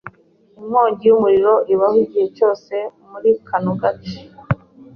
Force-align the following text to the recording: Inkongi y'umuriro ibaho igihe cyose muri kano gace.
Inkongi 0.59 1.03
y'umuriro 1.07 1.53
ibaho 1.73 1.97
igihe 2.05 2.27
cyose 2.37 2.73
muri 3.11 3.29
kano 3.47 3.71
gace. 3.81 4.17